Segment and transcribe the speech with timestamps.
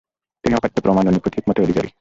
[0.43, 1.89] তিনি অকাট্য প্রমাণ ও নিখুঁত হিকমতের অধিকারী।